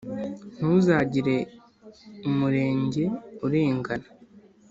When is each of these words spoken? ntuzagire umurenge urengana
ntuzagire 0.55 1.35
umurenge 2.27 3.03
urengana 3.45 4.07